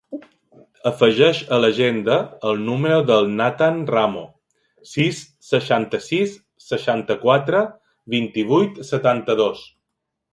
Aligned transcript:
Afegeix 0.91 1.41
a 1.57 1.57
l'agenda 1.65 2.15
el 2.51 2.63
número 2.69 2.95
del 3.09 3.29
Nathan 3.41 3.77
Ramo: 3.95 4.23
sis, 4.93 5.19
seixanta-sis, 5.49 6.33
seixanta-quatre, 6.69 7.61
vint-i-vuit, 8.15 8.81
setanta-dos. 8.93 9.63